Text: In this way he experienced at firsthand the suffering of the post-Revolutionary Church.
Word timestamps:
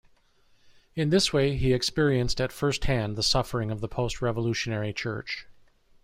In 0.95 1.11
this 1.11 1.31
way 1.31 1.55
he 1.55 1.73
experienced 1.73 2.41
at 2.41 2.51
firsthand 2.51 3.15
the 3.15 3.21
suffering 3.21 3.69
of 3.69 3.81
the 3.81 3.87
post-Revolutionary 3.87 4.93
Church. 4.93 5.45